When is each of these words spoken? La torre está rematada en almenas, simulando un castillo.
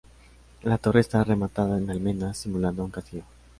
La 0.63 0.79
torre 0.79 0.99
está 1.01 1.23
rematada 1.23 1.77
en 1.77 1.87
almenas, 1.91 2.35
simulando 2.39 2.83
un 2.83 2.89
castillo. 2.89 3.21